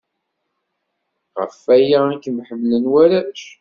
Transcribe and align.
Ɣef 1.39 1.59
waya 1.65 1.99
i 2.11 2.17
k-ḥemmlen 2.23 2.83
warrac. 2.91 3.41